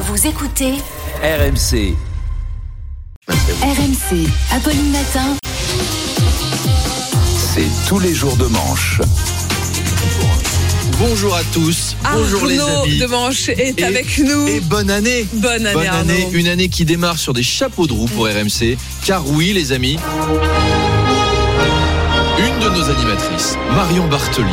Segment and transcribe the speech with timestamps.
[0.00, 0.74] Vous écoutez
[1.22, 1.94] RMC.
[3.28, 5.36] RMC, Apolline Matin.
[7.36, 9.00] C'est tous les jours de manche.
[10.98, 12.98] Bonjour à tous, bonjour les Arnaud amis.
[12.98, 14.46] de Manche est Et- avec nous.
[14.48, 16.30] Et bonne année Bonne année, Bonne année, Arnaud.
[16.32, 18.76] une année qui démarre sur des chapeaux de roue pour RMC.
[19.04, 19.98] Car oui les amis,
[22.38, 24.48] une de nos animatrices, Marion Bartoli,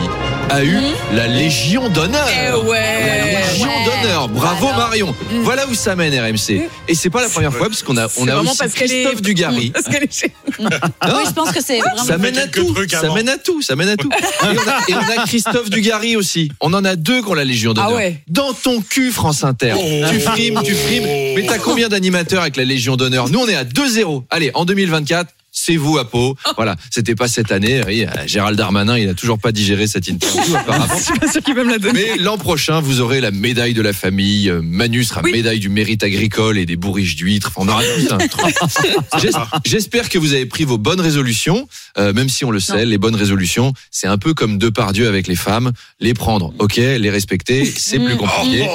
[0.49, 0.77] a eu
[1.13, 2.27] la Légion d'honneur.
[2.31, 3.37] Eh La ouais.
[3.51, 5.13] Légion d'honneur, bravo Marion.
[5.43, 6.69] Voilà où ça mène RMC.
[6.87, 9.21] Et c'est pas la première fois parce qu'on a, on a aussi parce est- Christophe
[9.21, 9.71] Dugarry.
[9.73, 12.03] Parce est chez- Non, Oui, je pense que c'est vraiment.
[12.03, 14.09] ça mène à tout, ça mène à tout, ça mène à tout.
[14.11, 16.49] Et on a, et on a Christophe Dugarry aussi.
[16.61, 17.91] On en a deux qui ont la Légion d'honneur.
[17.93, 18.21] Ah ouais.
[18.27, 19.75] Dans ton cul, France Inter.
[20.09, 21.03] Tu frimes, tu frimes.
[21.03, 23.29] Mais t'as combien d'animateurs avec la Légion d'honneur?
[23.29, 24.23] Nous, on est à 2-0.
[24.29, 25.29] Allez, en 2024.
[25.67, 26.33] C'est vous à Pau.
[26.55, 27.81] Voilà, c'était pas cette année.
[27.85, 30.93] Oui, euh, Gérald Darmanin, il a toujours pas digéré cette interview apparemment.
[30.97, 32.05] Je suis pas sûr qu'il va me la donner.
[32.15, 34.49] Mais l'an prochain, vous aurez la médaille de la famille.
[34.49, 35.33] Euh, Manu sera Oui.
[35.33, 37.51] médaille du mérite agricole et des bourriches d'huîtres.
[37.53, 38.55] Enfin, on aura tout un truc.
[39.21, 39.31] J'es-
[39.65, 42.97] J'espère que vous avez pris vos bonnes résolutions, euh, même si on le sait, les
[42.97, 45.73] bonnes résolutions, c'est un peu comme deux par Dieu avec les femmes.
[45.99, 48.65] Les prendre, ok, les respecter, c'est plus compliqué.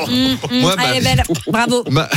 [0.61, 1.23] Moi, ma- Allez, belle.
[1.51, 1.85] Bravo.
[1.91, 2.11] Ma,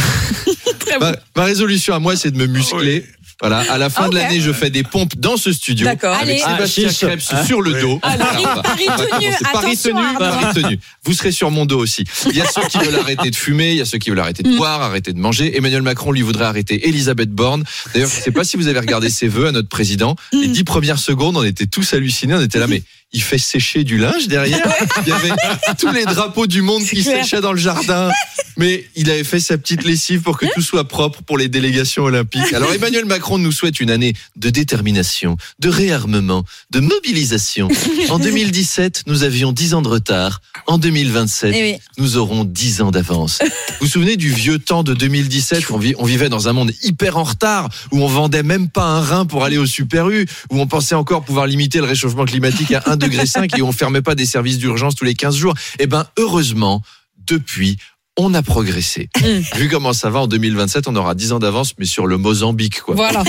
[0.99, 3.05] ma- ma résolution à moi, c'est de me muscler.
[3.41, 5.85] Voilà, à la fin Ah, de l'année, je fais des pompes dans ce studio.
[5.85, 6.15] D'accord.
[6.15, 6.67] Avec Allez.
[6.69, 7.07] Sébastien Ah.
[7.17, 7.99] Krebs sur le dos.
[7.99, 9.09] Paris, va- Paris on va tenu.
[9.09, 9.37] commencer.
[9.43, 10.19] Paris Attention, tenu, Arnaud.
[10.19, 10.79] Paris tenu.
[11.03, 12.05] Vous serez sur mon dos aussi.
[12.29, 14.19] Il y a ceux qui veulent arrêter de fumer, il y a ceux qui veulent
[14.19, 15.57] arrêter de boire, arrêter de manger.
[15.57, 17.65] Emmanuel Macron, lui, voudrait arrêter Elisabeth Borne.
[17.93, 20.15] D'ailleurs, je ne sais pas si vous avez regardé ses vœux à notre président.
[20.31, 22.35] Les dix premières secondes, on était tous hallucinés.
[22.35, 22.83] On était là, mais
[23.13, 24.61] il fait sécher du linge derrière.
[25.05, 25.31] Il y avait
[25.79, 27.23] tous les drapeaux du monde qui clair.
[27.23, 28.11] séchaient dans le jardin.
[28.57, 32.03] Mais il avait fait sa petite lessive pour que tout soit propre pour les délégations
[32.03, 32.53] olympiques.
[32.53, 37.67] Alors Emmanuel Macron nous souhaite une année de détermination, de réarmement, de mobilisation.
[38.09, 40.41] En 2017, nous avions 10 ans de retard.
[40.67, 41.77] En 2027, Eh oui.
[41.97, 43.39] nous aurons 10 ans d'avance.
[43.41, 43.47] Vous
[43.81, 46.71] vous souvenez du vieux temps de 2017 où on, vi- on vivait dans un monde
[46.83, 50.25] hyper en retard, où on vendait même pas un rein pour aller au Super U,
[50.49, 53.23] où on pensait encore pouvoir limiter le réchauffement climatique à 1,5 degré
[53.57, 55.53] et où on fermait pas des services d'urgence tous les 15 jours.
[55.79, 56.81] Eh ben, heureusement,
[57.25, 57.77] depuis,
[58.17, 59.09] on a progressé.
[59.55, 62.81] Vu comment ça va, en 2027, on aura 10 ans d'avance, mais sur le Mozambique,
[62.81, 62.95] quoi.
[62.95, 63.23] Voilà,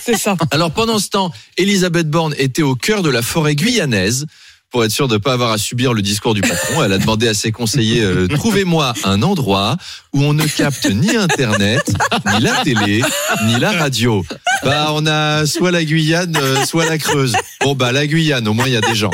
[0.00, 0.36] c'est ça.
[0.50, 4.26] Alors pendant ce temps, Elisabeth Borne était au cœur de la forêt guyanaise.
[4.72, 6.98] Pour être sûr de ne pas avoir à subir le discours du patron, elle a
[6.98, 9.76] demandé à ses conseillers euh, trouvez-moi un endroit
[10.14, 11.92] où on ne capte ni Internet,
[12.34, 13.02] ni la télé,
[13.44, 14.24] ni la radio.
[14.64, 17.34] Bah on a soit la Guyane, euh, soit la Creuse.
[17.60, 19.10] Bon bah la Guyane, au moins il y a des gens.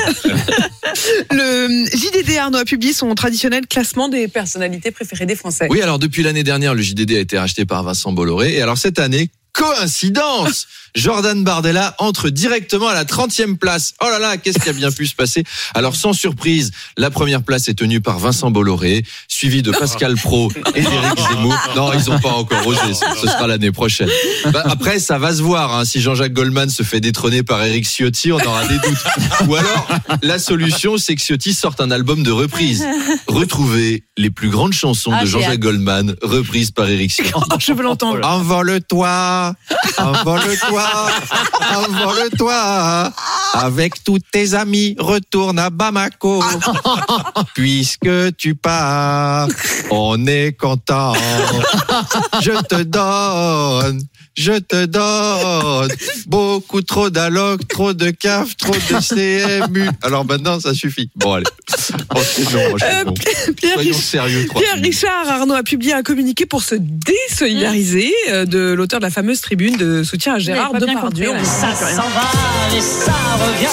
[1.31, 5.67] Le JDD Arnaud a publié son traditionnel classement des personnalités préférées des Français.
[5.69, 8.55] Oui, alors depuis l'année dernière, le JDD a été racheté par Vincent Bolloré.
[8.55, 13.93] Et alors cette année, coïncidence Jordan Bardella entre directement à la 30e place.
[14.01, 15.43] Oh là là, qu'est-ce qui a bien pu se passer?
[15.75, 20.51] Alors sans surprise, la première place est tenue par Vincent Bolloré, suivi de Pascal Pro
[20.73, 21.55] et d'Éric Zemmour.
[21.75, 24.09] Non, ils n'ont pas encore osé, ce ce sera l'année prochaine.
[24.51, 25.75] Bah, après, ça va se voir.
[25.75, 25.85] hein.
[25.85, 29.47] Si Jean-Jacques Goldman se fait détrôner par Eric Ciotti, on aura des doutes.
[29.47, 29.87] Ou alors,
[30.23, 32.83] la solution, c'est que Ciotti sorte un album de reprise.
[33.27, 35.59] Retrouver les plus grandes chansons Ah, de Jean-Jacques.
[35.59, 37.31] Goldman, reprises par Eric Ciotti.
[37.35, 38.19] Oh, je veux l'entendre.
[38.25, 39.09] Envole-toi,
[39.97, 40.87] envole-toi,
[41.75, 43.13] envole-toi.
[43.53, 46.43] Avec tous tes amis, retourne à Bamako.
[47.53, 49.47] Puisque tu pars,
[49.89, 51.13] on est content.
[52.41, 54.01] Je te donne,
[54.37, 55.91] je te donne
[56.27, 59.89] beaucoup trop d'allocs, trop de CAF, trop de CMU.
[60.01, 61.09] Alors maintenant, ça suffit.
[61.15, 61.45] Bon, allez.
[63.69, 64.75] Pierre, Soyons Rich- sérieux, Pierre.
[64.81, 69.41] Richard Arnaud a publié un communiqué pour se désolidariser euh, de l'auteur de la fameuse
[69.41, 71.27] tribune de soutien à Gérard Depardieu.
[71.27, 71.43] compris, là.
[71.43, 71.97] On comprend plus
[73.57, 73.69] rien.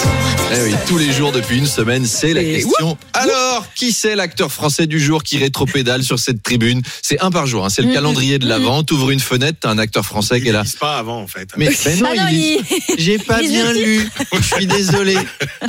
[0.54, 2.96] Eh oui, tous les jours depuis une semaine, c'est la Et question.
[3.12, 7.46] Alors, qui c'est l'acteur français du jour qui rétropédale sur cette tribune C'est un par
[7.46, 8.82] jour, hein, c'est le calendrier de l'avant.
[8.82, 10.62] T'ouvres une fenêtre, t'as un acteur français qui est là.
[10.62, 11.49] Lisent pas avant, en fait.
[11.56, 12.60] Mais, mais non, Ah non, il il-
[12.99, 14.08] j'ai pas il bien lu.
[14.32, 15.14] Je suis désolé.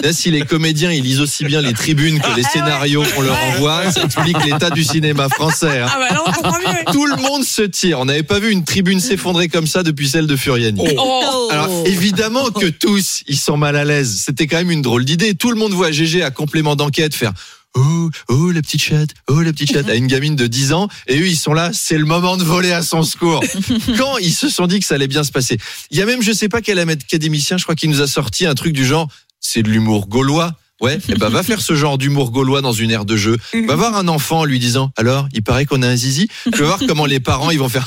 [0.04, 3.38] Là, si les comédiens ils lisent aussi bien les tribunes que les scénarios qu'on leur
[3.50, 5.80] envoie, ça explique l'état du cinéma français.
[5.82, 5.88] hein.
[5.90, 6.92] Ah bah là, on comprend mieux.
[6.94, 8.00] Tout le monde se tire.
[8.00, 10.82] On n'avait pas vu une tribune s'effondrer comme ça depuis celle de Furiani.
[10.98, 11.48] Oh.
[11.52, 14.22] Alors évidemment que tous ils sont mal à l'aise.
[14.26, 15.36] C'était quand même une drôle d'idée.
[15.36, 17.34] Tout le monde voit GG à complément d'enquête faire.
[17.76, 20.88] oh, oh, la petite chatte, oh, la petite chatte, à une gamine de 10 ans.
[21.08, 23.44] Et eux, ils sont là, c'est le moment de voler à son secours.
[23.98, 25.58] Quand ils se sont dit que ça allait bien se passer.
[25.92, 28.46] Il y a même, je sais pas quel académicien, je crois qu'il nous a sorti
[28.46, 29.08] un truc du genre,
[29.40, 30.54] c'est de l'humour gaulois.
[30.80, 33.36] Ouais, et ben va faire ce genre d'humour gaulois dans une aire de jeu.
[33.68, 36.28] Va voir un enfant en lui disant alors, il paraît qu'on a un zizi.
[36.44, 37.86] Tu vas voir comment les parents ils vont faire.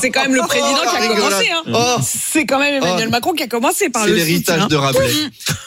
[0.00, 1.22] C'est quand même le président Oh, qui a rigolade.
[1.30, 1.50] commencé.
[1.50, 1.62] Hein.
[1.72, 1.96] Oh.
[2.02, 3.10] C'est quand même Emmanuel Oh.
[3.12, 4.66] Macron qui a commencé par C'est le l'héritage soutien.
[4.68, 5.10] de Rabelais.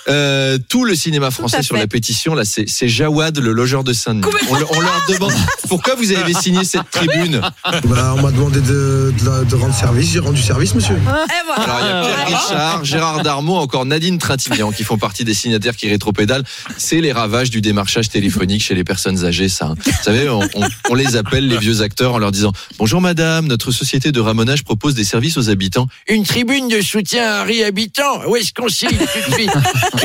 [0.07, 3.93] Euh, tout le cinéma français sur la pétition, là, c'est c'est Jawad, le logeur de
[3.93, 4.31] Saint-Denis.
[4.49, 5.33] On, on leur demande
[5.69, 7.41] pourquoi vous avez signé cette tribune.
[7.85, 10.95] Bah, on m'a demandé de, de la- de rendre service, j'ai rendu service, monsieur.
[10.99, 11.63] Eh, voilà.
[11.63, 15.33] Alors, il y a Pierre Richard, Gérard Darmon, encore Nadine Trintignant qui font partie des
[15.33, 16.43] signataires qui rétropédalent.
[16.77, 19.67] C'est les ravages du démarchage téléphonique chez les personnes âgées, ça.
[19.67, 19.75] hein.
[19.85, 23.47] Vous savez, on, on- on les appelle les vieux acteurs en leur disant Bonjour madame,
[23.47, 25.87] notre société de ramonage propose des services aux habitants.
[26.07, 28.27] Une tribune de soutien à Harry Habitant.
[28.27, 29.51] Où est-ce qu'on signe tout de suite?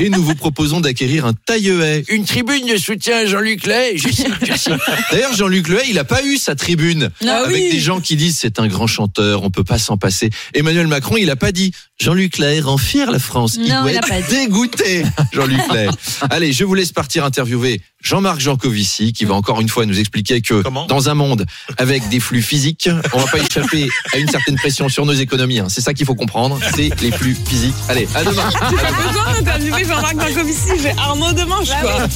[0.01, 2.05] Et nous vous proposons d'acquérir un taille-haie.
[2.09, 3.97] Une tribune de soutien à Jean-Luc Lay.
[3.97, 5.13] Je je.
[5.13, 7.11] D'ailleurs, Jean-Luc Lay, il a pas eu sa tribune.
[7.27, 7.71] Ah avec oui.
[7.71, 10.31] des gens qui disent c'est un grand chanteur, on peut pas s'en passer.
[10.55, 13.57] Emmanuel Macron, il a pas dit Jean-Luc Lay rend fier la France.
[13.59, 15.89] Il doit il être dégoûté, Jean-Luc Lay.
[16.37, 20.43] Allez, je vous laisse partir interviewer Jean-Marc Jancovici, qui va encore une fois nous expliquer
[20.43, 21.47] que Comment dans un monde
[21.79, 25.61] avec des flux physiques, on va pas échapper à une certaine pression sur nos économies.
[25.61, 25.69] hein.
[25.71, 27.75] C'est ça qu'il faut comprendre, c'est les flux physiques.
[27.89, 28.51] Allez, à demain.
[28.69, 32.07] J'ai pas besoin d'interviewer Jean-Marc Jancovici, j'ai Arnaud Demanche, quoi.